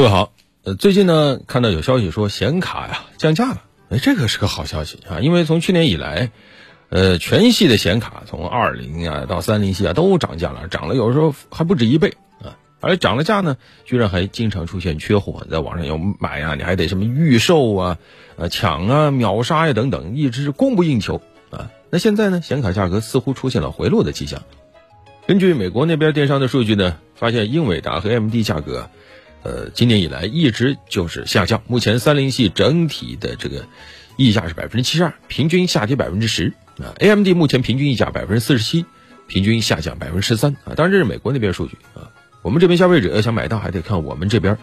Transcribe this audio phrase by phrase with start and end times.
[0.00, 0.32] 各位好，
[0.64, 6.30] 呃，最近呢看到有消息说显卡呀降价了，哎，这个是个好消息啊，因为从去年以来，
[6.88, 17.98] 呃，全系的显卡从二零啊到三零系啊都涨价了，涨了有时候还不止一倍啊，而涨了价呢，居然还经常出现缺货，在网上要买呀，你还得什么预售啊、
[18.36, 21.20] 呃抢啊、秒杀呀等等，一直是供不应求
[21.50, 21.70] 啊。
[21.90, 24.40] 那现在呢，显卡价格似乎出现了回落的迹象。
[25.26, 28.88] 根据美国那边电商的数据呢，发现英伟达和 AMD 价格。
[29.42, 31.62] 呃，今年以来一直就是下降。
[31.66, 33.64] 目前三零系整体的这个
[34.16, 36.92] 溢价是百分之七十二，平均下跌百分之十啊。
[36.98, 38.84] AMD 目前平均溢价百分之四十七，
[39.26, 40.74] 平均下降百分之十三啊。
[40.76, 42.10] 当然这是美国那边数据啊，
[42.42, 44.58] 我们这边消费者要想买到还得看我们这边。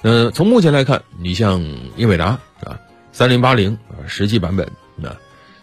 [0.00, 1.62] 呃，从目前来看，你像
[1.96, 2.80] 英伟达啊，
[3.12, 4.66] 三零八零啊，实际版本
[5.02, 5.14] 啊，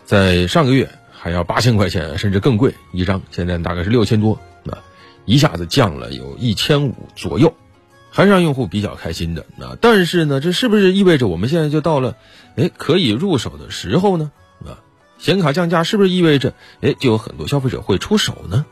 [0.06, 4.78] 在上个月还要八千块钱甚至更贵一张，现在大概是六千多啊，
[5.26, 7.52] 一下子降了有一千五左右。
[8.12, 9.78] 还是让用户比较开心的啊！
[9.80, 12.18] 但是呢，这是不是意味着我们现在就到了，
[12.56, 14.32] 哎，可以入手的时候呢？
[14.66, 14.80] 啊，
[15.18, 18.66] 显卡降价是不是意味着，哎，就有很多消费者会出手呢？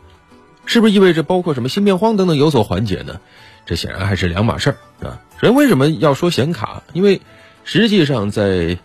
[0.65, 3.21] 是不是意味着包括什么芯片荒等等有所缓解呢？
[3.65, 5.21] 这显然还是两码事儿啊！
[5.39, 6.83] 人为什么要说显卡？
[6.93, 7.21] 因为
[7.63, 8.77] 实际上在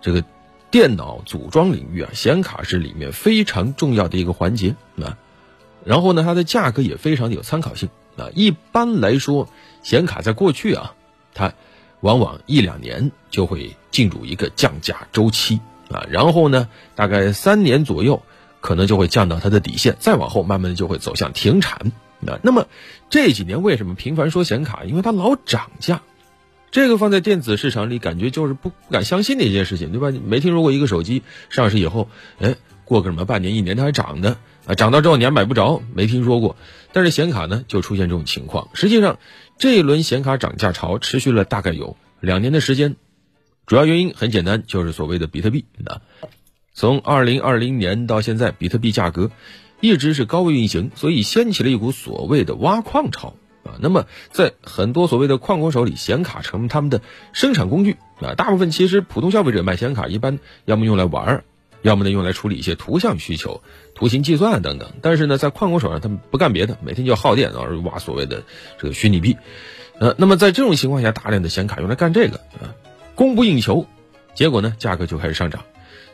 [0.00, 0.22] 这个
[0.70, 5.18] 电脑组装领域啊，显卡是里面非常重要的一个环节啊。
[5.84, 8.28] 然后呢，它的价格也非常的有参考性啊。
[8.34, 9.48] 一般来说，
[9.82, 10.94] 显卡在过去啊，
[11.34, 11.52] 它
[12.00, 18.22] 往往一两年就会进入一个降价周期啊，然后呢，大概三年左右
[18.60, 21.92] 可能就会降到它的底线，再往后慢慢的就会走向停产
[22.26, 22.38] 啊。
[22.42, 22.66] 那么
[23.10, 24.84] 这几年为什么频繁说显卡？
[24.84, 26.02] 因为它老涨价，
[26.70, 30.10] 这个放在电子市场里感觉就是不不敢相信的一件事情，对吧？
[30.24, 34.36] 没听说过一个手机上市以后，哎，过个什么半年一年它还涨的。
[34.68, 36.56] 啊，涨到之后你还买不着，没听说过。
[36.92, 38.68] 但是显卡呢，就出现这种情况。
[38.74, 39.18] 实际上，
[39.56, 42.96] 这一轮显卡涨价潮持续了大概有两年的时间，
[43.66, 46.02] 主要原因很简单，就是所谓的比特币啊。
[46.74, 49.30] 从二零二零年到现在，比特币价格
[49.80, 53.34] 一直是高位运行，所以掀起了一股所谓的挖矿潮
[53.64, 53.80] 啊。
[53.80, 57.00] 那么，在很多所谓的矿工手里，显卡成他们的
[57.32, 58.34] 生产工具啊。
[58.36, 61.44] 大部分其实普通消费者买显卡，一般要么用来玩儿。
[61.82, 63.62] 要么呢，用来处理一些图像需求、
[63.94, 64.90] 图形计算等等。
[65.00, 68.42] 但是呢，在矿工手上，他们不干别的，每天就耗电，然后挖所谓的
[68.78, 69.36] 这个虚拟币。
[69.98, 72.74] 呃，那么在这种情况下，大量的显卡用来干这个啊，
[73.14, 73.86] 供不应求，
[74.34, 75.64] 结果呢，价格就开始上涨。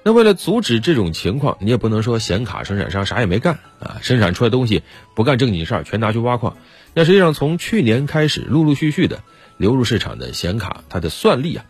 [0.03, 4.83] 那为了阻止这种情况，你也不能说显卡生产商啥也没干啊，生产出来东西
[5.15, 6.57] 不干正经事儿，全拿去挖矿。
[6.93, 9.23] 那实际上从去年开始，陆陆续续的
[9.57, 11.65] 流入市场的显卡，它的算力啊，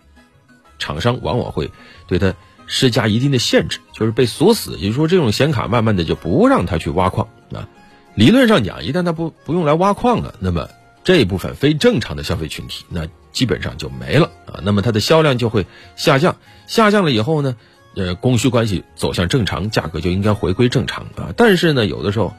[0.80, 1.70] 厂商往往会
[2.08, 2.34] 对它。
[2.66, 7.68] 施加一定的限制，就是被锁死，也就是说，这种显卡慢慢的就不让它去挖矿啊。
[8.14, 10.68] 理论上讲，一旦它不不用来挖矿了，那么
[11.02, 14.60] 这一部分非正常的消费群体，那基本上就没了啊。
[14.62, 15.66] 那么它的销量就会
[15.96, 16.36] 下降，
[16.66, 17.56] 下降了以后呢，
[17.96, 21.32] 呃，供需关系走向正常，价格就应该回归正常啊。
[21.36, 22.34] 但是呢，有的时候，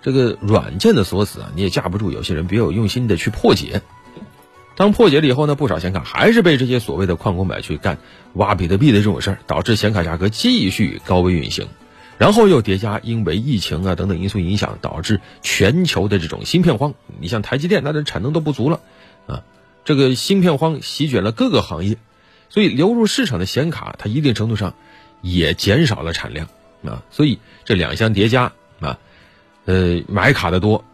[0.00, 3.82] 这个软件的锁死啊，你也架不住有些人别有用心的去破解。
[4.76, 7.96] 当破解了以后呢，不少显卡还是被这些所谓的矿工买去干
[8.34, 11.66] 挖比特币的这种事儿，导致显卡价格继续高位运行，
[12.18, 16.92] 然后又叠加因为疫情啊等等因素影响，导致全球的这种芯片荒。
[17.18, 18.80] 你像台积电，它的产能都不足了，
[19.26, 19.42] 啊，
[19.86, 21.96] 这个芯片荒席卷了各个行业，
[22.50, 24.74] 所以流入市场的显卡，它一定程度上
[25.22, 26.48] 也减少了产量
[26.84, 28.98] 啊，所以这两相叠加啊，
[29.64, 30.84] 呃，买卡的多。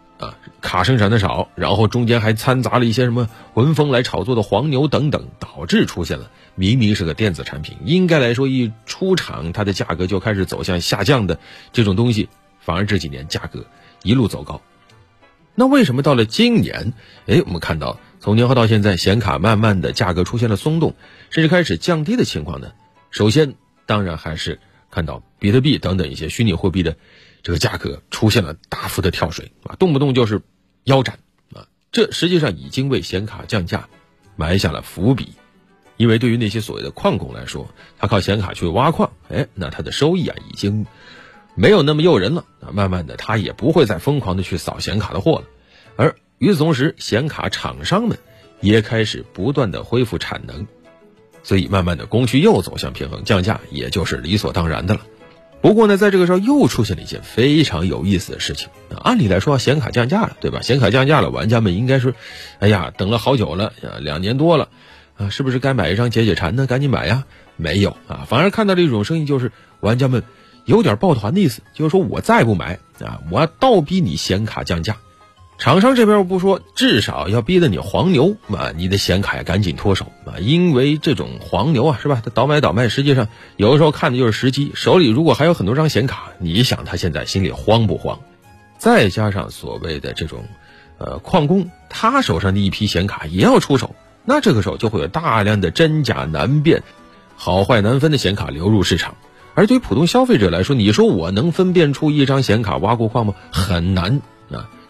[0.63, 11.39] 卡生产的少，然后中间还掺杂了一些什么闻风来炒作的黄牛等等，导致出现了明明是个电子产品，应该来说一出厂它的价格就开始走向下降的
[11.73, 12.29] 这种东西，
[12.61, 13.67] 反而这几年价格
[14.03, 14.63] 一路走高。
[15.55, 16.95] 那为什么到了今年，
[17.27, 20.95] 哎，我们看到从年后到现在，显卡慢慢的价格出现了松动，
[21.29, 22.73] 甚至开始降低的情况呢？
[23.11, 26.97] 首先，当然还是看到比特币等等一些虚拟货币的。
[27.43, 30.43] 这个价格出现了大幅的跳水啊，动不动就是
[30.85, 31.19] 腰斩
[31.55, 33.89] 啊，这实际上已经为显卡降价
[34.37, 35.33] 埋下了伏笔。
[35.99, 37.69] 因为对于那些所谓的矿工来说，
[37.99, 40.87] 他靠显卡去挖矿，哎，那他的收益啊已经
[41.55, 42.73] 没有那么诱人了啊。
[42.73, 45.45] 慢慢的，他也不会再疯狂的去扫显卡的货了。
[45.97, 48.19] 而与此同时，显卡厂商们
[48.61, 50.67] 也开始不断的恢复产能，
[51.45, 55.03] 所以慢慢的供需又走向平衡，降价也就是理所当然的了。
[55.63, 58.69] 不过呢，在这个时候又出现了一件非常有意思的事情。
[59.01, 60.61] 按理来说，显卡降价了，对吧？
[60.61, 62.15] 显卡降价了，玩家们应该是
[62.59, 64.69] ：“哎呀，等了好久了，两年多了，
[65.17, 66.67] 啊，是不是该买一张解解馋呢？
[66.67, 67.25] 赶紧买呀！”
[67.57, 70.25] 没有啊，反而看到了一种声音，就是玩家们
[70.65, 74.97] 有点抱团的意思，就是说我再不买啊，我要倒逼你显卡降价。
[75.63, 82.21] 厂商这边不说，至少要逼得你黄牛啊，你的显卡赶紧脱手啊，因为这种黄牛啊，是吧？
[82.21, 84.73] 他倒买倒卖，实际上有的时候看的就是时机。
[84.75, 88.19] 手里如果还有很多张显卡，你想他现在心里慌不慌？
[88.77, 90.43] 再加上所谓的这种，
[90.99, 93.95] 呃，矿工他手上的一批显卡也要出手，
[94.25, 96.83] 那这个时候就会有大量的真假难辨、
[97.37, 99.15] 好坏难分的显卡流入市场。
[99.55, 103.35] 而对于普通消费者来说，你说我能分辨出一张显卡挖过矿吗？
[103.53, 104.23] 很难。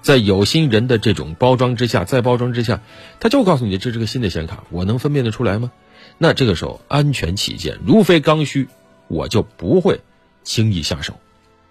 [0.03, 2.83] 在有心人的这种包装之下，再包装之下，
[3.21, 5.73] 他就告诉你这是个新的显卡，我能分辨得出来吗？
[6.19, 8.69] 那这个时候安全起见，如非刚需，
[9.09, 10.01] 我就不会
[10.43, 11.15] 轻易下手。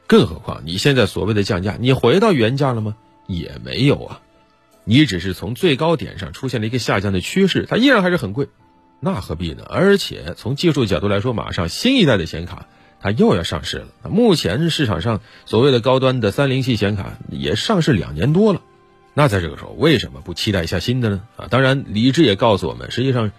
[0.07, 2.95] 更何况你现在所谓的降价，你回到原价了吗？
[3.27, 4.21] 也没有啊，
[4.83, 8.49] 你只是从最高点上出现了一个下降的趋势，它依然还是很贵，
[8.99, 9.63] 那何必呢？
[9.69, 12.67] 而且从技术角度来说，马上新一代的显卡。
[13.01, 13.87] 它又要上市了。
[14.09, 18.61] 目前市场上所谓的高端的三零系显卡也上市两年多了，
[19.15, 21.23] 那在这个时候为什么不期待一下新的呢？
[21.35, 23.31] 啊，当然，理智也告诉我们，实际上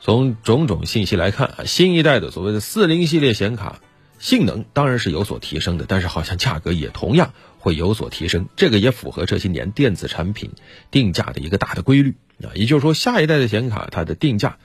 [0.00, 3.80] 从种种信息来看，新一代的所谓的四零系列显卡
[4.18, 8.48] 性能当然是有所提升的，但是好像价格也同样会有所提升。
[8.56, 10.52] 这个也符合这些年电子产品
[10.90, 14.58] 定价的一个大的规律啊，也就是说，下一代的显卡它的定价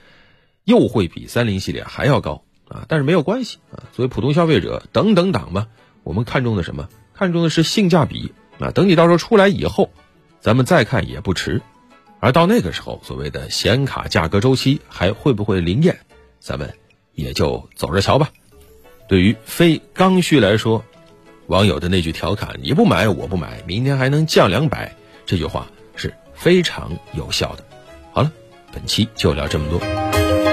[0.64, 2.45] 又会比三零系列还要高。
[2.68, 3.84] 啊，但是没有关系啊。
[3.92, 5.66] 作为普通消费者，等等党嘛，
[6.02, 6.88] 我们看重的什么？
[7.14, 8.70] 看重的是性价比啊。
[8.70, 9.90] 等你到时候出来以后，
[10.40, 11.62] 咱们再看也不迟。
[12.20, 15.98] 而到那个时候，所谓的显卡价格周期还会不会灵验，
[16.40, 16.74] 咱们
[17.12, 18.30] 也就走着瞧吧。
[19.08, 20.84] 对于非刚需来说，
[21.46, 24.96] 网友的那句调侃“你不买我不买，明天还能降两百”
[25.26, 27.64] 这句话是非常有效的。
[28.12, 28.32] 好了，
[28.72, 30.45] 本期就聊这么多。